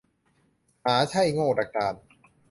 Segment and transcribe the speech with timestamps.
[0.83, 1.95] หาใช่โง่ดักดาน